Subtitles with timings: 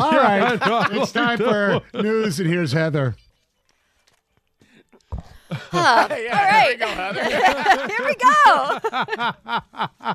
[0.00, 0.58] All right.
[0.92, 3.16] it's time for news, and here's Heather.
[5.50, 6.08] Huh.
[6.10, 6.76] All right.
[7.90, 8.80] Here we go.
[8.84, 8.94] Here
[9.44, 9.54] we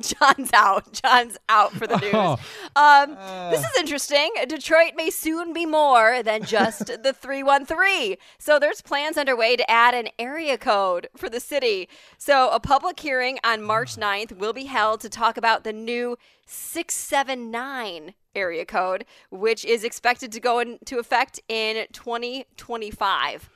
[0.00, 0.92] John's out.
[0.92, 2.38] John's out for the news.
[2.74, 3.16] Um,
[3.50, 4.32] this is interesting.
[4.48, 8.16] Detroit may soon be more than just the 313.
[8.38, 11.88] So there's plans underway to add an area code for the city.
[12.18, 16.16] So a public hearing on March 9th will be held to talk about the new
[16.46, 23.50] 679 area code, which is expected to go into effect in 2025.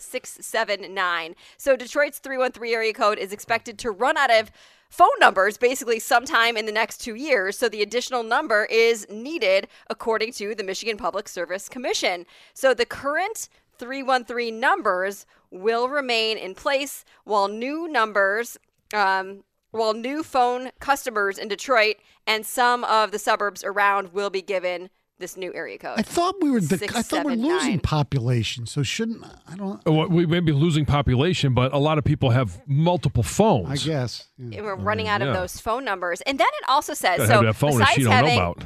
[0.00, 1.34] 679.
[1.56, 4.50] So Detroit's 313 area code is expected to run out of
[4.88, 7.56] phone numbers basically sometime in the next two years.
[7.56, 12.26] So the additional number is needed according to the Michigan Public Service Commission.
[12.54, 13.48] So the current
[13.78, 18.58] 313 numbers will remain in place while new numbers
[18.92, 24.42] um, while new phone customers in Detroit and some of the suburbs around will be
[24.42, 24.90] given
[25.20, 25.98] this new area code.
[25.98, 26.60] I thought we were.
[26.60, 27.80] The, Six, I thought we're losing nine.
[27.80, 29.84] population, so shouldn't I don't.
[29.86, 33.68] Well, we may be losing population, but a lot of people have multiple phones.
[33.68, 34.26] I guess.
[34.38, 34.58] yeah.
[34.58, 35.28] And we're running out yeah.
[35.28, 36.20] of those phone numbers.
[36.22, 38.54] And then it also says Gotta so have that phone besides she don't having know
[38.58, 38.64] about.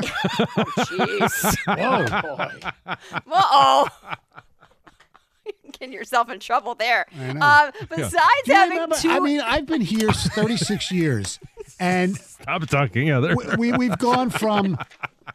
[0.86, 1.56] Jeez.
[3.26, 3.88] Uh-oh.
[5.78, 7.06] Getting yourself in trouble there.
[7.18, 7.40] I know.
[7.46, 8.12] Um, besides
[8.44, 11.38] Do you having remember- two I mean, I've been here 36 years,
[11.78, 13.34] and Stop talking, Heather.
[13.36, 14.78] we, we we've gone from.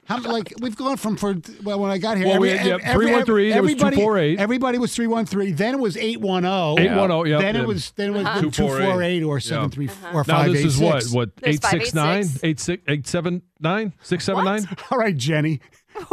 [0.05, 2.81] How, like we've gone from for well when I got here Well, we every- had,
[2.81, 4.39] yeah, every- 313, there was everybody 248.
[4.39, 7.59] everybody was three one three then it was eight one zero 810, yep, then it
[7.59, 7.67] yep.
[7.67, 8.41] was then it was Uh-huh.
[8.41, 9.39] two four 248, eight or yeah.
[9.39, 10.07] seven three Uh-huh.
[10.09, 11.01] or now five this eight is what?
[11.03, 11.13] six.
[11.13, 11.35] What?
[11.37, 12.23] There's Eight six nine?
[12.23, 12.43] 586.
[12.43, 13.93] Eight six eight seven nine?
[14.01, 14.67] Six seven nine?
[14.91, 15.59] all right Jenny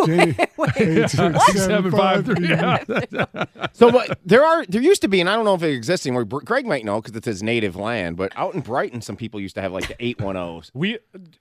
[0.06, 0.36] Jenny
[0.76, 2.48] Eight, six, Seven five three.
[2.48, 2.84] Yeah.
[3.74, 6.06] So what, there are there used to be, and I don't know if it exists
[6.06, 6.24] anymore.
[6.24, 8.16] Br- Greg might know because it's his native land.
[8.16, 10.70] But out in Brighton, some people used to have like the eight one O's.
[10.74, 10.98] We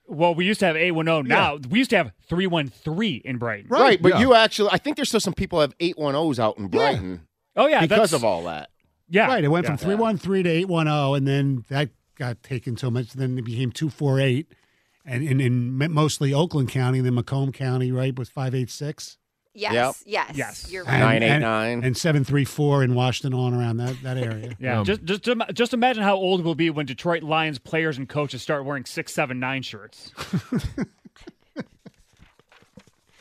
[0.07, 1.24] well, we used to have eight one oh, zero.
[1.24, 3.68] Now we used to have three one three in Brighton.
[3.69, 4.01] Right.
[4.01, 4.19] but yeah.
[4.19, 7.28] you actually, I think there's still some people have eight one O's out in Brighton
[7.56, 8.69] Oh yeah, because that's- of all that.
[9.09, 9.72] Yeah, right it went yeah.
[9.72, 13.12] from three one three to eight one zero and then that got taken so much
[13.12, 14.53] then it became two four eight
[15.06, 19.17] and in, in mostly Oakland County and then Macomb County right with five eight six
[19.53, 19.95] yes, Yep.
[20.06, 20.72] yes, Yes.
[20.72, 21.19] You're And- right.
[21.19, 24.56] Nine eight and- seven three four in Washington on around that that area.
[24.59, 25.23] Yeah, Um, just just
[25.53, 29.13] just imagine how old we'll be when Detroit Lions players and coaches start wearing six,
[29.13, 30.12] seven, nine shirts.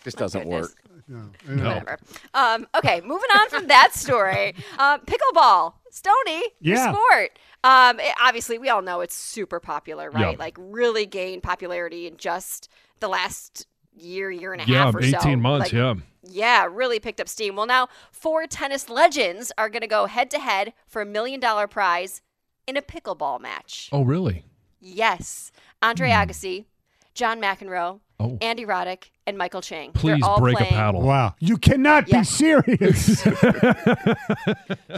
[0.04, 0.74] This doesn't goodness.
[1.08, 1.30] work.
[1.46, 1.98] Whatever.
[2.32, 4.54] Um, okay, moving on from that story.
[4.78, 6.92] Uh, pickleball, Stony, your Yeah.
[6.92, 7.38] sport.
[7.64, 10.32] Um, it- obviously, we all know it's super popular, right?
[10.32, 10.36] Yeah.
[10.38, 12.68] Like, really gained popularity in just
[13.00, 15.18] the last year, year and a Yeah, half or so.
[15.18, 15.94] 18 months, Like, yeah.
[16.22, 17.56] Yeah, really picked up steam.
[17.56, 21.40] Well, now four tennis legends are going to go head to head for a million
[21.40, 22.20] dollar prize
[22.66, 23.88] in a pickleball match.
[23.90, 24.44] Oh, really?
[24.80, 25.50] Yes,
[25.82, 26.66] Andre Agassi,
[27.14, 28.38] John McEnroe, Oh.
[28.40, 29.92] Andy Roddick, and Michael Chang.
[29.92, 31.00] Please all break playing- a paddle.
[31.02, 32.18] Wow, you cannot Yeah.
[32.20, 33.26] be serious.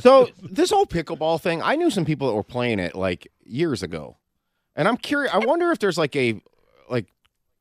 [0.00, 3.82] So this whole pickleball thing, I knew some people that were playing it like years
[3.82, 4.16] ago,
[4.74, 5.32] and I'm curious.
[5.32, 6.40] I wonder if there's like a
[6.88, 7.06] like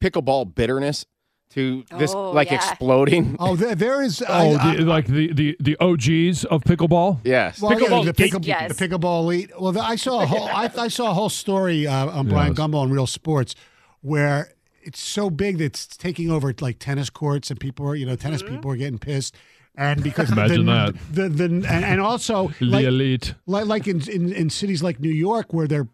[0.02, 1.06] pickleball bitterness
[1.52, 2.56] to this Oh, like yeah.
[2.56, 3.36] exploding.
[3.40, 4.24] oh, there, there is.
[4.28, 7.20] Oh, I- the, like the, the, the OGs of pickleball?
[7.26, 7.62] Yes.
[7.62, 8.76] Well, Pickleball yeah, the, pickle, Yes.
[8.78, 9.52] the pickleball elite.
[9.60, 10.46] Well, the, I saw a whole.
[10.48, 12.66] I, I saw a whole story uh, on Bryant Yes.
[12.66, 13.54] Gumbel on Real Sports,
[14.02, 14.54] where
[14.84, 18.16] it's so big that it's taking over like tennis courts, and people are, you know,
[18.16, 18.56] tennis mm-hmm.
[18.56, 19.36] people are getting pissed,
[19.76, 21.14] and because Imagine the, that.
[21.14, 23.34] The, the and, and also The like, elite.
[23.46, 25.88] like like in, in in cities like New York where they're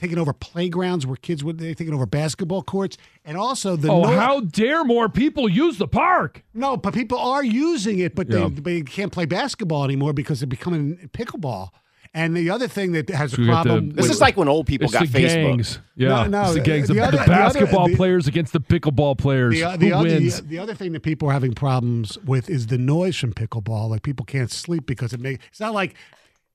[0.00, 4.02] taking over playgrounds where kids would they're taking over basketball courts, and also the Oh,
[4.02, 6.42] no- how dare more people use the park?
[6.54, 8.48] no, but people are using it, but Yeah.
[8.48, 11.70] they, they can't play basketball anymore because they're becoming pickleball.
[12.12, 14.20] And the other thing that has a So you got problem the- This with, is
[14.20, 15.28] like when old people It's got the Facebook.
[15.56, 15.78] gangs.
[15.94, 16.88] Yeah, No, no, it's the gangs.
[16.88, 19.54] The, the the other- the basketball the- players against the pickleball players.
[19.54, 20.36] the, uh, the Who other wins?
[20.40, 23.88] the, the other thing that people are having problems with is the noise from pickleball.
[23.90, 25.90] Like people can't sleep because it makes it's not like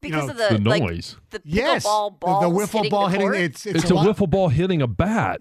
[0.02, 1.16] you because know, of the, the like, noise.
[1.30, 4.06] the yes, pickleball the, the wiffle hitting ball the hitting it's it's, It's, a, lot-
[4.07, 5.40] wiffle ball hitting a bat.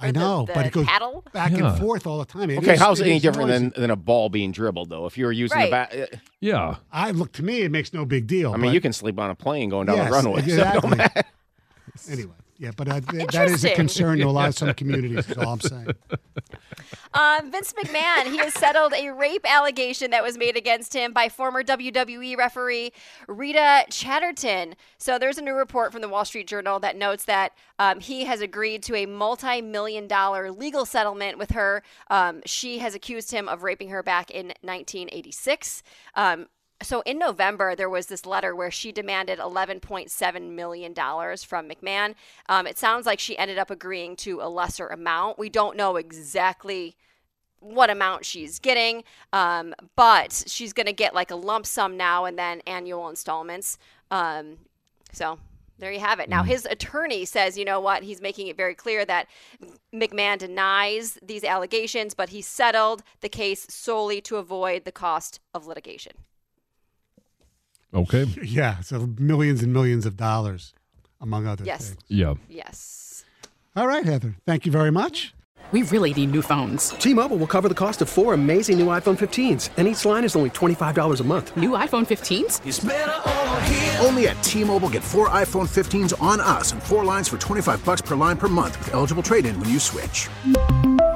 [0.00, 1.24] I Or the- know, the but it goes paddle?
[1.32, 1.70] back Yeah.
[1.72, 2.50] and forth all the time.
[2.50, 3.64] It Okay, is- how's it it any different noisy.
[3.70, 5.06] than, than a ball being dribbled though?
[5.06, 5.94] If you were using the bat,
[6.40, 6.76] Yeah.
[6.92, 8.52] I look to me, it makes no big deal.
[8.52, 10.42] I mean, you can sleep on a plane going down yes, the runway.
[10.42, 10.96] so don't Exactly.
[10.96, 11.22] matter.
[12.10, 13.00] anyway, yeah, but uh,
[13.32, 15.28] that is a concern to a lot of some communities.
[15.28, 15.88] Is all I'm saying.
[17.14, 21.28] Um, Vince McMahon, he has settled a rape allegation that was made against him by
[21.28, 22.92] former WWE referee
[23.26, 24.74] Rita Chatterton.
[24.98, 28.24] So there's a new report from the Wall Street Journal that notes that um, he
[28.24, 31.82] has agreed to a multi million dollar legal settlement with her.
[32.10, 35.82] Um, she has accused him of raping her back in 1986.
[36.82, 42.14] So in November, there was this letter where she demanded $11.7 million from McMahon.
[42.48, 45.38] Um, it sounds like she ended up agreeing to a lesser amount.
[45.38, 46.96] We don't know exactly
[47.60, 49.02] what amount she's getting,
[49.32, 53.78] um, but she's going to get like a lump sum now and then annual installments.
[54.12, 54.58] Um,
[55.12, 55.40] so
[55.78, 56.28] there you have it.
[56.28, 58.04] Now, his attorney says, you know what?
[58.04, 59.26] He's making it very clear that
[59.92, 65.66] McMahon denies these allegations, but he settled the case solely to avoid the cost of
[65.66, 66.12] litigation.
[67.94, 68.24] Okay.
[68.42, 70.74] Yeah, so millions and millions of dollars,
[71.20, 71.90] among other Yes.
[71.90, 72.02] things.
[72.08, 72.34] Yeah.
[72.48, 73.24] Yes.
[73.76, 74.34] All right, Heather.
[74.46, 75.34] Thank you very much.
[75.70, 76.90] We really need new phones.
[76.90, 80.34] T-Mobile will cover the cost of four amazing new iPhone 15s, and each line is
[80.34, 81.54] only $25 a month.
[81.58, 84.02] New iPhone 15s?
[84.02, 88.00] Only at T-Mobile get four iPhone 15s on us and four lines for 25 bucks
[88.00, 90.28] per line per month with eligible trade-in when you switch.